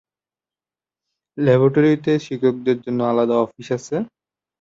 ল্যাবরেটরির 1.37 1.99
শিক্ষকদের 2.19 2.77
জন্য 2.85 2.99
আলাদা 3.11 3.35
অফিস 3.45 3.67
আছে। 3.77 3.95